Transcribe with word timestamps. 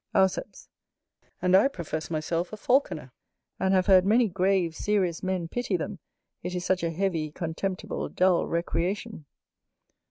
Auceps. 0.15 0.67
And 1.43 1.55
I 1.55 1.67
profess 1.67 2.09
myself 2.09 2.51
a 2.51 2.57
Falconer, 2.57 3.11
and 3.59 3.71
have 3.75 3.85
heard 3.85 4.03
many 4.03 4.27
grave, 4.29 4.75
serious 4.75 5.21
men 5.21 5.47
pity 5.47 5.77
them, 5.77 5.99
it 6.41 6.55
is 6.55 6.65
such 6.65 6.81
a 6.81 6.89
heavy, 6.89 7.29
contemptible, 7.31 8.09
dull 8.09 8.47
recreation. 8.47 9.25